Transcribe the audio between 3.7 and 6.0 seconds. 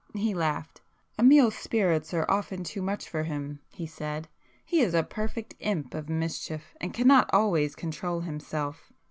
said—"He is a perfect imp